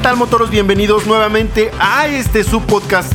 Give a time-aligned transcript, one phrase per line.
[0.00, 0.48] ¿Qué tal motoros?
[0.48, 3.12] Bienvenidos nuevamente a este subpodcast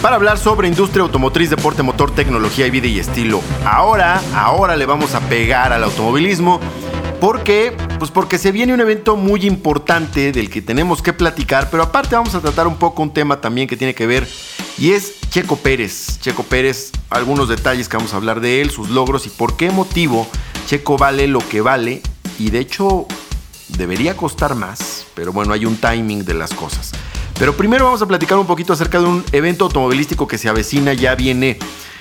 [0.00, 3.42] para hablar sobre industria automotriz, deporte, motor, tecnología y vida y estilo.
[3.66, 6.58] Ahora, ahora le vamos a pegar al automovilismo.
[7.20, 7.76] ¿Por qué?
[7.98, 12.16] Pues porque se viene un evento muy importante del que tenemos que platicar, pero aparte
[12.16, 14.26] vamos a tratar un poco un tema también que tiene que ver
[14.78, 16.18] y es Checo Pérez.
[16.22, 19.70] Checo Pérez, algunos detalles que vamos a hablar de él, sus logros y por qué
[19.70, 20.26] motivo
[20.66, 22.00] Checo vale lo que vale
[22.38, 23.06] y de hecho
[23.76, 26.92] debería costar más, pero bueno, hay un timing de las cosas.
[27.38, 30.92] Pero primero vamos a platicar un poquito acerca de un evento automovilístico que se avecina,
[30.92, 31.58] ya viene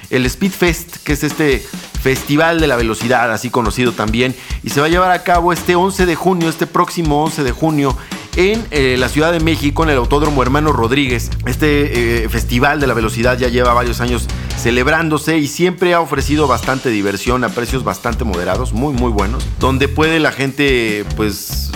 [0.09, 1.65] el Speedfest, que es este
[2.01, 5.75] Festival de la Velocidad, así conocido también, y se va a llevar a cabo este
[5.75, 7.97] 11 de junio, este próximo 11 de junio,
[8.35, 11.29] en eh, la Ciudad de México, en el Autódromo Hermano Rodríguez.
[11.45, 14.27] Este eh, Festival de la Velocidad ya lleva varios años
[14.61, 19.87] celebrándose y siempre ha ofrecido bastante diversión a precios bastante moderados, muy muy buenos, donde
[19.87, 21.71] puede la gente pues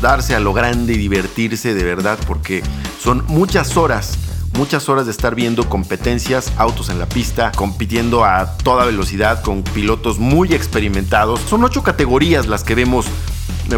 [0.00, 2.62] darse a lo grande y divertirse de verdad porque
[3.00, 4.18] son muchas horas
[4.56, 9.62] muchas horas de estar viendo competencias, autos en la pista, compitiendo a toda velocidad con
[9.62, 11.40] pilotos muy experimentados.
[11.40, 13.06] Son ocho categorías las que vemos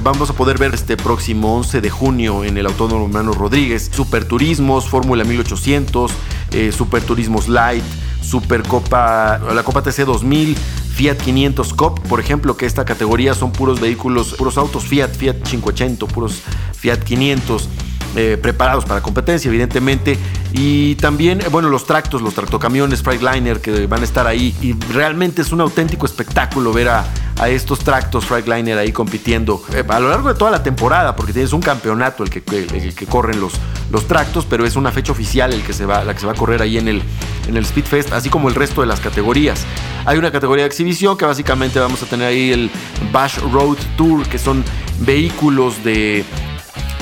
[0.02, 3.91] vamos a poder ver este próximo 11 de junio en el Autódromo Hermano Rodríguez.
[3.92, 6.11] Superturismos, Fórmula 1800,
[6.50, 7.84] eh, Superturismos Light,
[8.25, 13.80] Supercopa, la Copa TC 2000, Fiat 500 Cop, por ejemplo, que esta categoría son puros
[13.80, 17.69] vehículos, puros autos Fiat, Fiat 500, puros Fiat 500.
[18.17, 20.17] Eh, preparados para competencia, evidentemente.
[20.52, 24.55] Y también, eh, bueno, los tractos, los tractocamiones Freightliner que van a estar ahí.
[24.62, 27.05] Y realmente es un auténtico espectáculo ver a,
[27.38, 31.33] a estos tractos Freightliner ahí compitiendo eh, a lo largo de toda la temporada, porque
[31.33, 33.55] tienes un campeonato el que, el que corren los,
[33.90, 36.33] los tractos, pero es una fecha oficial el que se va, la que se va
[36.33, 37.02] a correr ahí en el,
[37.48, 39.64] en el Speedfest, así como el resto de las categorías.
[40.05, 42.70] Hay una categoría de exhibición que básicamente vamos a tener ahí el
[43.12, 44.64] Bash Road Tour, que son
[45.00, 46.24] vehículos de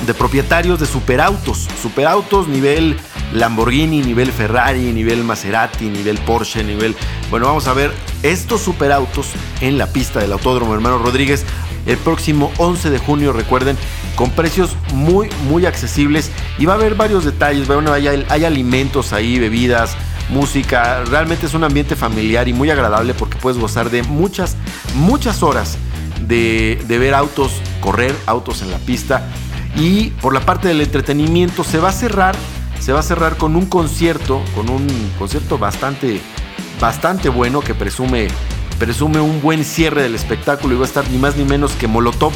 [0.05, 2.97] de propietarios de superautos, superautos nivel
[3.33, 6.95] Lamborghini, nivel Ferrari, nivel Maserati, nivel Porsche, nivel...
[7.29, 9.27] Bueno, vamos a ver estos superautos
[9.61, 11.45] en la pista del Autódromo Hermano Rodríguez.
[11.85, 13.77] El próximo 11 de junio, recuerden,
[14.15, 19.37] con precios muy, muy accesibles y va a haber varios detalles, hay, hay alimentos ahí,
[19.37, 19.97] bebidas,
[20.29, 24.55] música, realmente es un ambiente familiar y muy agradable porque puedes gozar de muchas,
[24.95, 25.77] muchas horas
[26.21, 27.51] de ver autos
[27.81, 29.27] correr, autos en la pista
[29.75, 32.35] y por la parte del entretenimiento se va a cerrar,
[32.83, 34.85] se va a cerrar con un concierto, con un
[35.17, 36.19] concierto bastante,
[36.81, 38.27] bastante bueno que presume,
[38.77, 41.87] presume un buen cierre del espectáculo y va a estar ni más ni menos que
[41.87, 42.33] Molotov.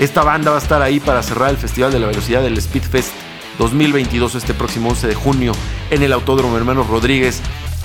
[0.00, 3.12] Esta banda va a estar ahí para cerrar el Festival de la Velocidad del Speedfest
[3.60, 5.52] 2022 este próximo 11 de junio
[5.90, 7.40] en el Autódromo Hermanos Rodríguez.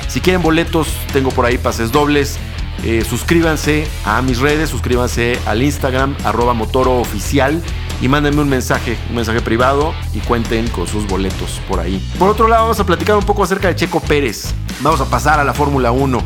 [0.08, 2.40] Si quieren boletos, tengo por ahí pases dobles.
[2.84, 7.62] Eh, suscríbanse a mis redes, suscríbanse al Instagram, arroba motoro oficial
[8.02, 12.04] y mándenme un mensaje, un mensaje privado y cuenten con sus boletos por ahí.
[12.18, 14.54] Por otro lado, vamos a platicar un poco acerca de Checo Pérez.
[14.82, 16.22] Vamos a pasar a la Fórmula 1.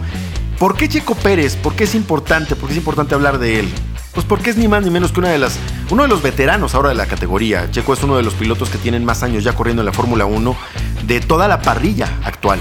[0.58, 1.58] ¿Por qué Checo Pérez?
[1.58, 2.56] ¿Por qué es importante?
[2.56, 3.70] ¿Por qué es importante hablar de él?
[4.14, 5.60] Pues porque es ni más ni menos que una de las,
[5.90, 7.70] uno de los veteranos ahora de la categoría.
[7.70, 10.26] Checo es uno de los pilotos que tienen más años ya corriendo en la Fórmula
[10.26, 10.56] 1
[11.06, 12.60] de toda la parrilla actual.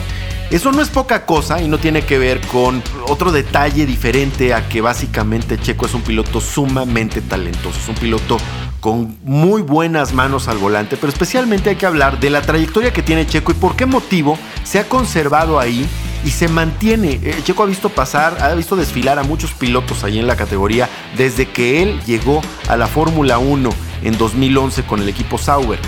[0.50, 4.69] Eso no es poca cosa y no tiene que ver con otro detalle diferente a
[4.69, 8.36] que básicamente Checo es un piloto sumamente talentoso, es un piloto
[8.84, 13.03] con muy buenas manos al volante, pero especialmente hay que hablar de la trayectoria que
[13.03, 15.89] tiene Checo y por qué motivo se ha conservado ahí
[16.22, 17.19] y se mantiene.
[17.22, 20.91] Eh, Checo ha visto pasar, ha visto desfilar a muchos pilotos ahí en la categoría
[21.17, 23.71] desde que él llegó a la Fórmula 1
[24.03, 25.78] en 2011 con el equipo Sauber.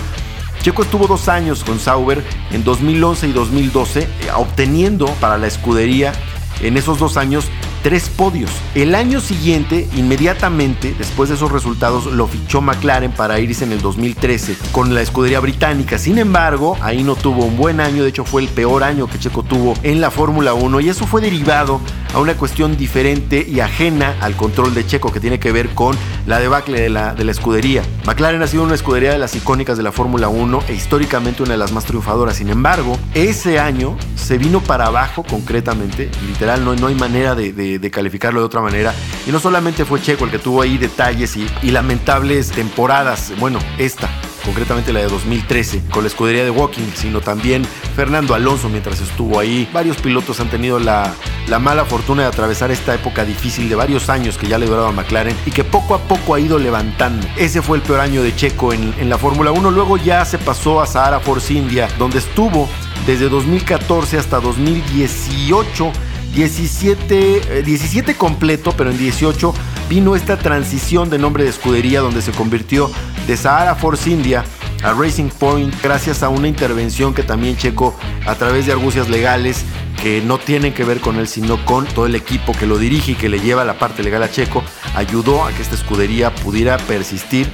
[0.63, 6.13] Checo estuvo dos años con Sauber en 2011 y 2012, eh, obteniendo para la escudería
[6.61, 7.45] en esos dos años
[7.83, 8.51] tres podios.
[8.75, 13.81] El año siguiente, inmediatamente después de esos resultados, lo fichó McLaren para irse en el
[13.81, 15.97] 2013 con la escudería británica.
[15.97, 19.19] Sin embargo, ahí no tuvo un buen año, de hecho fue el peor año que
[19.19, 21.81] Checo tuvo en la Fórmula 1 y eso fue derivado
[22.17, 25.95] a una cuestión diferente y ajena al control de Checo que tiene que ver con
[26.25, 27.83] la debacle de la, de la escudería.
[28.05, 31.51] McLaren ha sido una escudería de las icónicas de la Fórmula 1 e históricamente una
[31.51, 32.37] de las más triunfadoras.
[32.37, 37.47] Sin embargo, ese año se vino para abajo concretamente, literal, no, no hay manera de
[37.51, 38.93] de, calificarlo de otra manera.
[39.25, 44.09] Y no solamente fue Checo el que tuvo ahí detalles y, lamentables temporadas, bueno, esta,
[44.47, 47.65] concretamente la de 2013, con la escudería de Walking, sino también
[47.97, 49.69] Fernando Alonso mientras estuvo ahí.
[49.73, 51.13] Varios pilotos han tenido la,
[51.49, 54.87] la mala fortuna de atravesar esta época difícil de varios años que ya le duraba
[54.87, 57.27] a McLaren y que poco a poco ha ido levantando.
[57.35, 59.69] Ese fue el peor año de Checo en, en la Fórmula 1.
[59.69, 62.69] Luego ya se pasó a Sahara Force India, donde estuvo
[63.05, 65.91] desde 2014 hasta 2018
[66.37, 69.53] 17, 17 eh, completo, pero en 18
[69.89, 72.91] vino esta transición de nombre de escudería donde se convirtió
[73.27, 74.43] de Sahara Force India
[74.83, 77.95] a Racing Point gracias a una intervención que también Checo
[78.25, 79.65] a través de argucias legales
[80.01, 83.11] que no tienen que ver con él, sino con todo el equipo que lo dirige
[83.11, 84.63] y que le lleva la parte legal a Checo,
[84.95, 87.49] ayudó a que esta escudería pudiera persistir.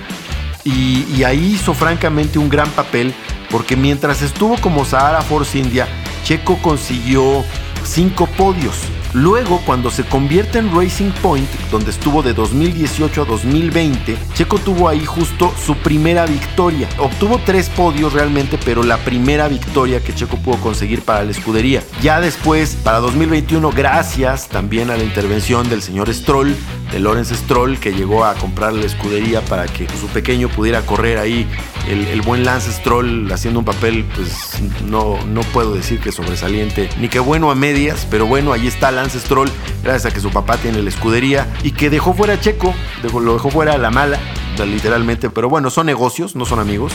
[0.66, 3.14] Y, y ahí hizo francamente un gran papel,
[3.50, 5.88] porque mientras estuvo como Sahara Force India,
[6.25, 7.44] Checo consiguió
[7.86, 8.75] cinco podios.
[9.13, 14.89] Luego, cuando se convierte en Racing Point, donde estuvo de 2018 a 2020, Checo tuvo
[14.89, 16.89] ahí justo su primera victoria.
[16.98, 21.83] Obtuvo tres podios realmente, pero la primera victoria que Checo pudo conseguir para la escudería.
[22.01, 26.56] Ya después, para 2021, gracias también a la intervención del señor Stroll,
[26.94, 31.18] de Lawrence Stroll, que llegó a comprar la escudería para que su pequeño pudiera correr
[31.18, 31.48] ahí.
[31.90, 37.10] El, buen Lance Stroll haciendo un papel, pues no, no puedo decir que sobresaliente, ni
[37.10, 39.50] que bueno a medias, pero bueno, ahí está Lance Stroll,
[39.84, 43.34] gracias a que su papá tiene la escudería y que dejó fuera a Checo, lo
[43.34, 44.19] dejó fuera a la mala,
[44.66, 46.94] literalmente, pero bueno, son negocios, no son amigos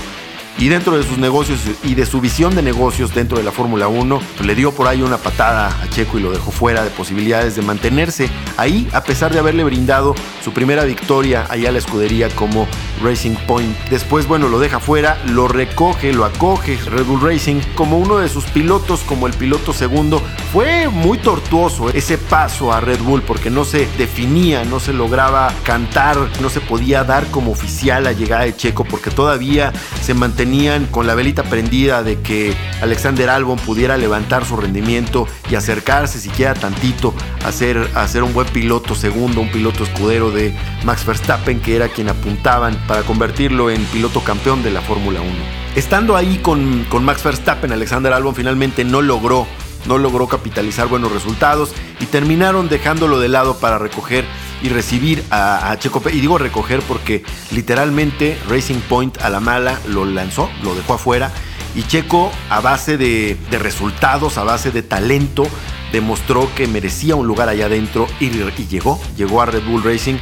[0.59, 3.89] y dentro de sus negocios y de su visión de negocios dentro de la Fórmula
[3.89, 7.55] 1, le dio por ahí una patada a Checo y lo dejó fuera de posibilidades
[7.55, 12.29] de mantenerse ahí, a pesar de haberle brindado su primera victoria allá a la escudería
[12.31, 12.67] como
[13.03, 13.77] Racing Point.
[13.91, 18.29] Después, bueno, lo deja fuera, lo recoge, lo acoge Red Bull Racing como uno de
[18.29, 20.21] sus pilotos, como el piloto segundo.
[20.53, 25.53] Fue muy tortuoso ese paso a Red Bull porque no se definía, no se lograba
[25.63, 29.73] cantar, no se podía dar como oficial la llegada de Checo porque todavía
[30.09, 35.55] se mantenía con la velita prendida de que Alexander Albon pudiera levantar su rendimiento y
[35.55, 37.13] acercarse siquiera tantito
[37.45, 41.77] a ser, a ser un buen piloto segundo, un piloto escudero de Max Verstappen, que
[41.77, 45.31] era quien apuntaban para convertirlo en piloto campeón de la Fórmula 1.
[45.77, 49.47] Estando ahí con, con Max Verstappen, Alexander Albon finalmente no logró
[49.87, 54.25] no logró capitalizar buenos resultados y terminaron dejándolo de lado para recoger
[54.63, 57.23] y recibir a, Checo Y digo recoger porque
[57.53, 61.31] literalmente Racing Point a la mala lo lanzó, lo dejó afuera.
[61.75, 65.47] Y Checo, a base de, resultados, a base de talento,
[65.93, 70.17] demostró que merecía un lugar allá adentro y, llegó, llegó a Red Bull Racing.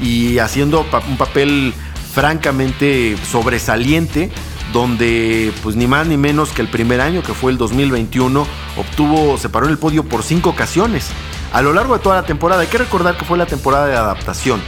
[0.00, 1.74] Y haciendo un papel
[2.12, 4.30] francamente sobresaliente
[4.72, 8.46] donde pues ni más ni menos que el primer año que fue el 2021
[8.76, 11.10] obtuvo, se paró en el podio por cinco ocasiones
[11.52, 12.62] a lo largo de toda la temporada.
[12.62, 14.60] Hay que recordar que fue la temporada de adaptación.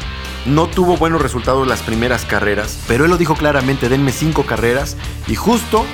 [0.46, 4.96] No tuvo buenos resultados las primeras carreras, pero él lo dijo claramente, denme cinco carreras
[5.29, 5.84] y justo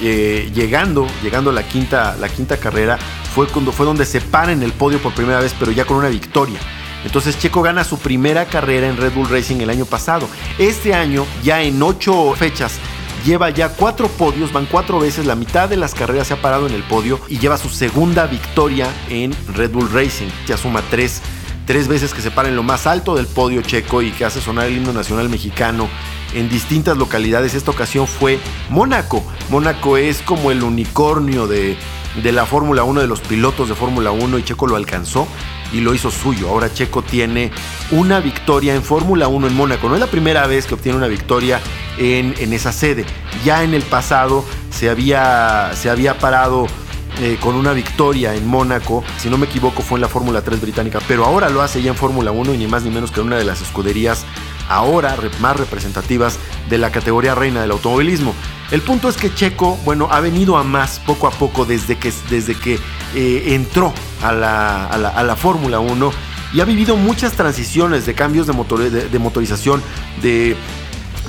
[0.00, 2.98] eh, llegando, llegando a la quinta, la quinta carrera
[3.34, 5.96] fue cuando fue donde se para en el podio por primera vez, pero ya con
[5.96, 6.58] una victoria.
[7.04, 10.28] Entonces Checo gana su primera carrera en Red Bull Racing el año pasado.
[10.58, 12.78] Este año, ya en ocho fechas,
[13.26, 16.68] lleva ya cuatro podios, van cuatro veces, la mitad de las carreras se ha parado
[16.68, 20.28] en el podio y lleva su segunda victoria en Red Bull Racing.
[20.46, 21.20] Ya suma tres,
[21.66, 24.40] tres veces que se para en lo más alto del podio checo y que hace
[24.40, 25.88] sonar el himno nacional mexicano
[26.34, 27.54] en distintas localidades.
[27.54, 28.38] Esta ocasión fue
[28.70, 29.24] Mónaco.
[29.50, 31.76] Mónaco es como el unicornio de,
[32.22, 35.26] de la Fórmula 1, de los pilotos de Fórmula 1 y Checo lo alcanzó
[35.72, 36.48] y lo hizo suyo.
[36.48, 37.50] Ahora Checo tiene
[37.90, 39.88] una victoria en Fórmula 1 en Mónaco.
[39.88, 41.60] No es la primera vez que obtiene una victoria
[41.98, 43.04] en, esa sede.
[43.44, 46.66] Ya en el pasado se había, se había parado
[47.20, 50.60] eh, con una victoria en Mónaco, si no me equivoco fue en la Fórmula 3
[50.60, 53.20] británica, pero ahora lo hace ya en Fórmula 1 y ni más ni menos que
[53.20, 54.26] en una de las escuderías
[54.68, 58.34] ahora más representativas de la categoría reina del automovilismo.
[58.70, 62.12] El punto es que Checo, bueno, ha venido a más poco a poco desde que,
[62.30, 62.78] desde que
[63.14, 63.92] eh, entró
[64.22, 66.10] a la, a la, Fórmula 1
[66.52, 69.82] y ha vivido muchas transiciones de cambios de, motor, de, motorización,
[70.22, 70.56] de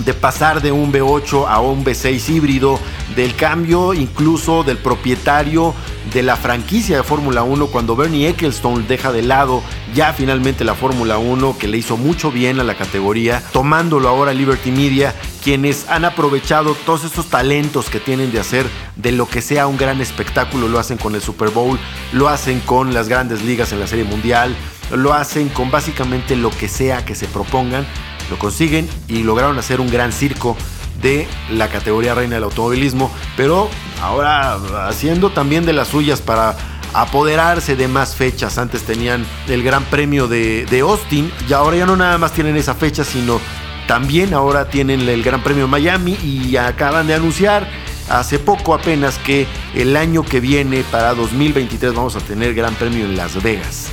[0.06, 2.80] de pasar de un V8 a un V6 híbrido,
[3.16, 5.74] del cambio incluso del propietario
[6.14, 9.62] de la franquicia de Fórmula 1 cuando Bernie Ecclestone deja de lado
[9.94, 14.34] ya finalmente la Fórmula 1 que le hizo mucho bien a la categoría, tomándolo ahora
[14.34, 19.42] Liberty Media, quienes han aprovechado todos estos talentos que tienen de hacer de lo que
[19.42, 21.80] sea un gran espectáculo, lo hacen con el Super Bowl,
[22.14, 24.56] lo hacen con las grandes ligas en la Serie Mundial,
[24.92, 27.86] lo hacen con básicamente lo que sea que se propongan,
[28.30, 30.58] lo consiguen y lograron hacer un gran circo
[31.02, 33.70] de la categoría reina del automovilismo, pero
[34.02, 36.56] ahora haciendo también de las suyas para
[36.94, 38.58] apoderarse de más fechas.
[38.58, 42.76] Antes tenían el Gran Premio de, Austin y ahora ya no nada más tienen esa
[42.76, 43.40] fecha, sino
[43.88, 47.68] también ahora tienen el Gran Premio de Miami y acaban de anunciar
[48.10, 53.06] hace poco apenas que el año que viene, para 2023, vamos a tener Gran Premio
[53.06, 53.88] en Las Vegas.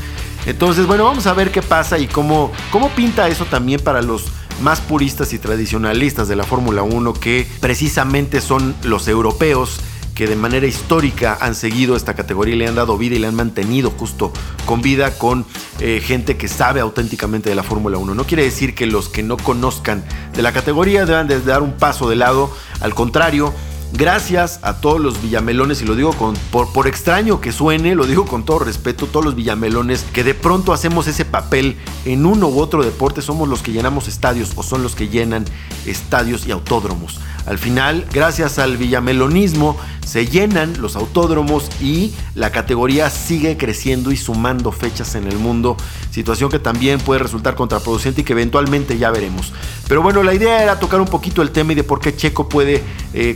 [0.46, 4.26] Entonces, bueno, vamos a ver qué pasa y cómo, cómo pinta eso también para los
[4.62, 9.80] más puristas y tradicionalistas de la Fórmula 1, que precisamente son los europeos
[10.14, 13.26] que de manera histórica han seguido esta categoría y le han dado vida y le
[13.26, 14.32] han mantenido justo
[14.64, 15.44] con vida con
[15.80, 18.14] eh, gente que sabe auténticamente de la Fórmula 1.
[18.14, 21.72] No quiere decir que los que no conozcan de la categoría deban de dar un
[21.72, 23.52] paso de lado, al contrario,
[23.96, 28.26] Gracias a todos los villamelones, y lo digo con, por, extraño que suene, lo digo
[28.26, 32.58] con todo respeto, todos los villamelones que de pronto hacemos ese papel en uno u
[32.58, 35.44] otro deporte, somos los que llenamos estadios o son los que llenan
[35.86, 37.20] estadios y autódromos.
[37.46, 44.16] Al final, gracias al villamelonismo, se llenan los autódromos y la categoría sigue creciendo y
[44.16, 45.76] sumando fechas en el mundo,
[46.10, 49.52] situación que también puede resultar contraproducente y que eventualmente ya veremos.
[49.88, 52.48] Pero bueno, la idea era tocar un poquito el tema y de por qué Checo
[52.48, 52.82] puede
[53.12, 53.34] eh,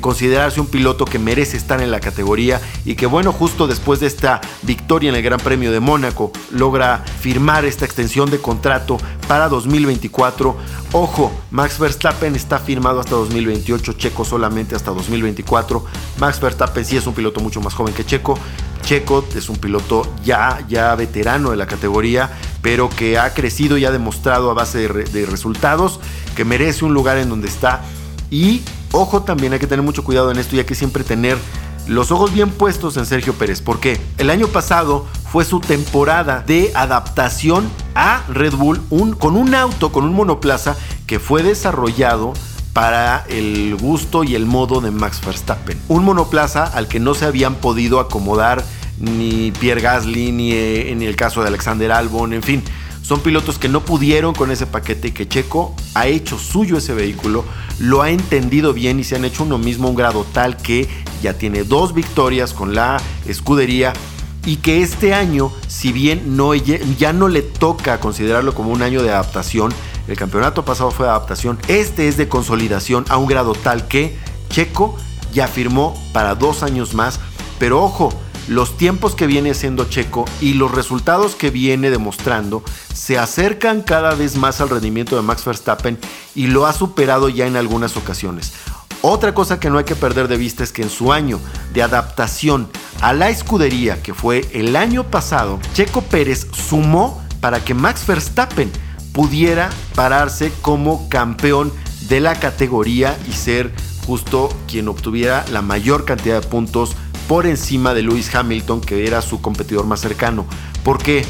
[0.57, 4.40] un piloto que merece estar en la categoría y que bueno, justo después de esta
[4.62, 10.57] victoria en el Gran Premio de Mónaco, logra firmar esta extensión de contrato para 2024.
[10.93, 15.85] Ojo, Max Verstappen está firmado hasta 2028, Checo solamente hasta 2024.
[16.19, 18.38] Max Verstappen sí es un piloto mucho más joven que Checo.
[18.83, 22.31] Checo es un piloto ya, ya veterano de la categoría,
[22.62, 26.00] pero que ha crecido y ha demostrado a base de, de resultados
[26.35, 27.83] que merece un lugar en donde está.
[28.31, 31.38] Y ojo, también hay que tener mucho cuidado en esto y hay que siempre tener
[31.87, 33.62] los ojos bien puestos en Sergio Pérez.
[33.62, 38.80] porque El año pasado fue su temporada de adaptación a Red Bull
[39.18, 40.76] con un auto, con un monoplaza
[41.07, 42.33] que fue desarrollado
[42.73, 45.80] para el gusto y el modo de Max Verstappen.
[45.88, 48.64] Un monoplaza al que no se habían podido acomodar
[49.00, 52.62] ni Pierre Gasly, ni eh, en el caso de Alexander Albon, en fin.
[53.09, 56.93] Son pilotos que no pudieron con ese paquete y que Checo ha hecho suyo ese
[56.93, 57.43] vehículo,
[57.79, 60.87] lo ha entendido bien y se han hecho uno mismo un grado tal que
[61.23, 63.95] ya tiene dos victorias con la escudería
[64.45, 69.03] y que este año, si bien no, ya no le toca considerarlo como un año
[69.03, 69.73] de adaptación,
[70.07, 74.19] el campeonato pasado fue de adaptación, este es de consolidación a un grado tal que
[74.50, 74.99] Checo
[75.33, 77.21] ya firmó para dos años más,
[77.59, 78.12] pero ojo,
[78.49, 82.62] los tiempos que viene siendo Checo y los resultados que viene demostrando
[82.93, 85.99] se acercan cada vez más al rendimiento de Max Verstappen
[86.35, 88.52] y lo ha superado ya en algunas ocasiones.
[89.00, 91.38] Otra cosa que no hay que perder de vista es que en su año
[91.73, 92.69] de adaptación
[93.00, 98.73] a la escudería, que fue el año pasado, Checo Pérez sumó para que Max Verstappen
[99.12, 101.73] pudiera pararse como campeón
[102.09, 103.73] de la categoría y ser
[104.07, 106.97] justo quien obtuviera la mayor cantidad de puntos
[107.28, 110.47] por encima de Lewis Hamilton, que era su competidor más cercano.
[110.82, 111.25] ¿Por qué?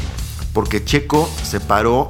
[0.53, 2.07] Porque Checo se paró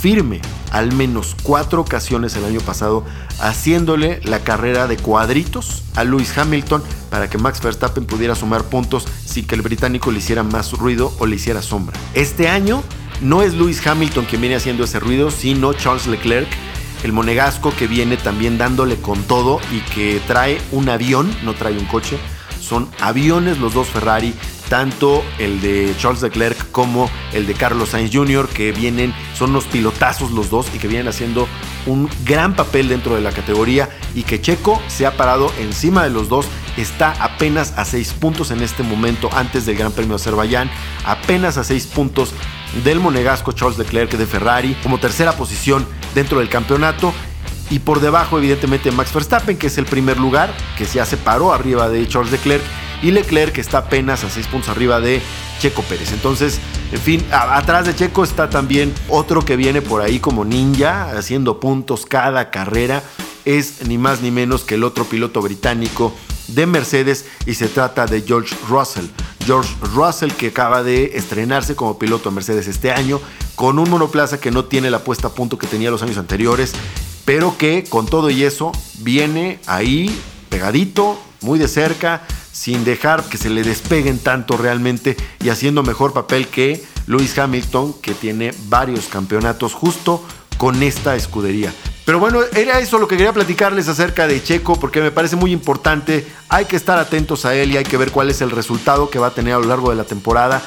[0.00, 0.40] firme
[0.72, 3.04] al menos cuatro ocasiones el año pasado,
[3.40, 9.06] haciéndole la carrera de cuadritos a Lewis Hamilton para que Max Verstappen pudiera sumar puntos
[9.24, 11.98] sin que el británico le hiciera más ruido o le hiciera sombra.
[12.14, 12.82] Este año
[13.20, 16.48] no es Lewis Hamilton quien viene haciendo ese ruido, sino Charles Leclerc,
[17.02, 21.78] el monegasco que viene también dándole con todo y que trae un avión, no trae
[21.78, 22.18] un coche,
[22.66, 24.34] son aviones los dos Ferrari,
[24.68, 29.64] tanto el de Charles Leclerc como el de Carlos Sainz Jr., que vienen, son unos
[29.64, 31.46] pilotazos los dos y que vienen haciendo
[31.86, 36.10] un gran papel dentro de la categoría y que Checo se ha parado encima de
[36.10, 36.46] los dos,
[36.76, 40.68] está apenas a seis puntos en este momento antes del Gran Premio de Azerbaiyán,
[41.04, 42.34] apenas a seis puntos
[42.84, 47.14] del monegasco Charles Leclerc de Ferrari como tercera posición dentro del campeonato
[47.70, 51.52] y por debajo evidentemente Max Verstappen que es el primer lugar que ya se paró
[51.52, 52.62] arriba de Charles Leclerc
[53.02, 55.20] y Leclerc que está apenas a 6 puntos arriba de
[55.58, 56.12] Checo Pérez.
[56.12, 56.58] Entonces,
[56.92, 61.60] en fin, atrás de Checo está también otro que viene por ahí como ninja, haciendo
[61.60, 63.02] puntos cada carrera.
[63.44, 66.14] Es ni más ni menos que el otro piloto británico
[66.48, 69.06] de Mercedes y se trata de George Russell.
[69.44, 73.20] George Russell que acaba de estrenarse como piloto de Mercedes este año
[73.54, 76.72] con un monoplaza que no tiene la puesta a punto que tenía los años anteriores,
[77.26, 80.18] pero que con todo y eso viene ahí
[80.48, 85.14] pegadito, muy de cerca, sin dejar que se le despeguen tanto realmente
[85.44, 90.24] y haciendo mejor papel que Lewis Hamilton, que tiene varios campeonatos justo
[90.56, 91.74] con esta escudería.
[92.06, 95.52] Pero bueno, era eso lo que quería platicarles acerca de Checo, porque me parece muy
[95.52, 96.24] importante.
[96.48, 99.18] Hay que estar atentos a él y hay que ver cuál es el resultado que
[99.18, 100.62] va a tener a lo largo de la temporada.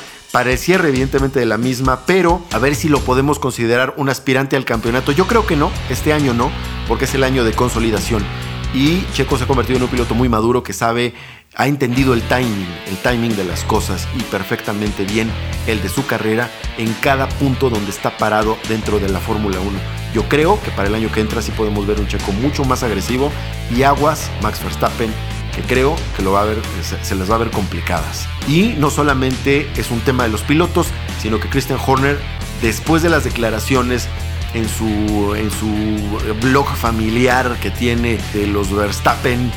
[0.58, 4.64] Cierre, evidentemente, de la misma, pero a ver si lo podemos considerar un aspirante al
[4.64, 5.12] campeonato.
[5.12, 6.52] Yo creo que no, este año no,
[6.88, 8.24] porque es el año de consolidación.
[8.74, 11.14] Y Checo se ha convertido en un piloto muy maduro que sabe
[11.56, 15.32] ha entendido el timing, el timing de las cosas y perfectamente bien
[15.66, 19.72] el de su carrera en cada punto donde está parado dentro de la Fórmula 1.
[20.14, 22.84] Yo creo que para el año que entra sí podemos ver un Checo mucho más
[22.84, 23.32] agresivo
[23.76, 25.12] y aguas Max Verstappen
[25.56, 26.62] que creo que lo va a ver,
[27.02, 28.28] se, les va a ver complicadas.
[28.48, 30.88] Y no solamente es un tema de los pilotos,
[31.22, 32.20] sino que Christian Horner,
[32.62, 34.08] después de las declaraciones
[34.54, 39.52] en su, en su blog familiar que tiene de los Verstappen,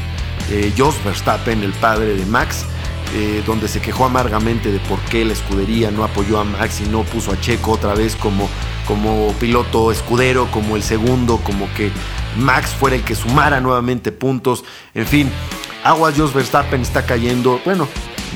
[0.51, 2.67] eh, Jos Verstappen, el padre de Max,
[3.15, 6.89] eh, donde se quejó amargamente de por qué la escudería no apoyó a Max y
[6.89, 8.49] no puso a Checo otra vez como,
[8.87, 11.91] como piloto escudero, como el segundo, como que
[12.39, 14.65] Max fuera el que sumara nuevamente puntos.
[14.95, 15.31] En fin,
[15.85, 17.89] Aguas Jos Verstappen está cayendo, bueno,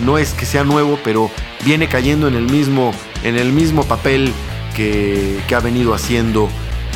[0.05, 1.31] no es que sea nuevo, pero
[1.65, 4.33] viene cayendo en el mismo, en el mismo papel
[4.75, 6.49] que, que ha venido haciendo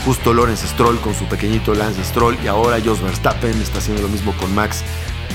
[0.05, 2.37] justo Lawrence Stroll con su pequeñito Lance Stroll.
[2.45, 4.83] Y ahora Jos Verstappen está haciendo lo mismo con Max.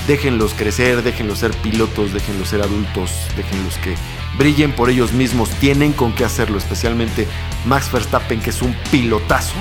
[0.06, 3.94] Déjenlos crecer, déjenlos ser pilotos, déjenlos ser adultos, déjenlos que
[4.38, 7.26] brillen por ellos mismos, tienen con qué hacerlo, especialmente
[7.64, 9.54] Max Verstappen, que es un pilotazo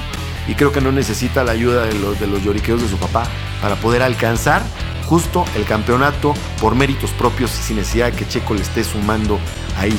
[0.48, 3.26] y creo que no necesita la ayuda de los, de los lloriqueos de su papá
[3.62, 4.64] para poder alcanzar
[5.06, 9.40] justo el campeonato por méritos propios sin necesidad de que Checo le esté sumando
[9.78, 9.98] ahí.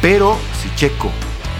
[0.00, 1.10] Pero si Checo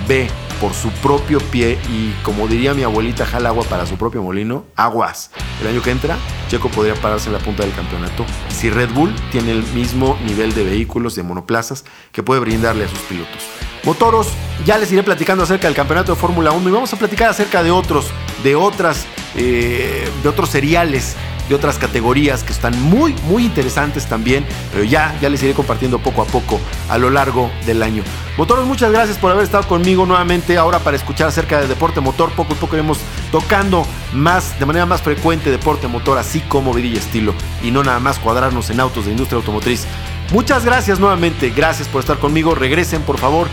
[0.06, 0.28] ve
[0.60, 4.64] por su propio pie y como diría mi abuelita, jala agua para su propio molino,
[4.76, 5.30] aguas.
[5.60, 6.18] El año que entra,
[6.48, 10.54] Checo podría pararse en la punta del campeonato si Red Bull tiene el mismo nivel
[10.54, 13.44] de vehículos, de monoplazas, que puede brindarle a sus pilotos.
[13.84, 14.28] Motoros,
[14.66, 17.62] ya les iré platicando acerca del campeonato de Fórmula 1 y vamos a platicar acerca
[17.62, 18.10] de otros,
[18.42, 21.16] de otras, eh, de otros seriales
[21.48, 25.98] de otras categorías que están muy, muy interesantes también, pero ya, ya les iré compartiendo
[25.98, 28.02] poco a poco a lo largo del año.
[28.36, 32.30] Motoros, muchas gracias por haber estado conmigo nuevamente ahora para escuchar acerca del deporte motor.
[32.32, 32.98] Poco a poco iremos
[33.32, 37.82] tocando más, de manera más frecuente deporte motor, así como vida y estilo, y no
[37.82, 39.86] nada más cuadrarnos en autos de industria automotriz.
[40.30, 42.54] Muchas gracias nuevamente, gracias por estar conmigo.
[42.54, 43.48] Regresen, por favor.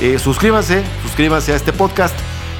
[0.00, 2.14] Eh, suscríbanse, suscríbanse a este podcast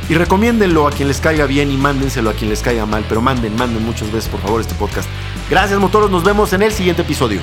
[0.08, 3.04] y recomiéndenlo a quien les caiga bien y mándenselo a quien les caiga mal.
[3.08, 5.08] Pero manden, manden muchas veces por favor este podcast.
[5.50, 7.40] Gracias motoros, nos vemos en el siguiente episodio.